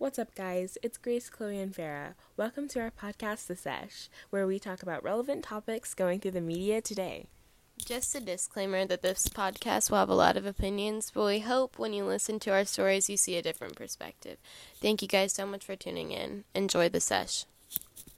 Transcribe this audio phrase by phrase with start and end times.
[0.00, 0.78] What's up, guys?
[0.82, 2.14] It's Grace, Chloe, and Farah.
[2.34, 6.40] Welcome to our podcast, The Sesh, where we talk about relevant topics going through the
[6.40, 7.26] media today.
[7.84, 11.78] Just a disclaimer that this podcast will have a lot of opinions, but we hope
[11.78, 14.38] when you listen to our stories, you see a different perspective.
[14.80, 16.44] Thank you guys so much for tuning in.
[16.54, 17.44] Enjoy the sesh.